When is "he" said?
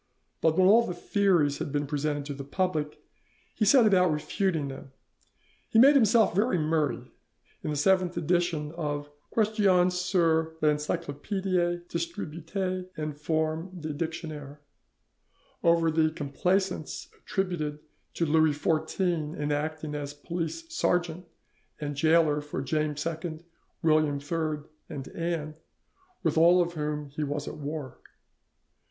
3.53-3.65, 5.69-5.77, 27.09-27.23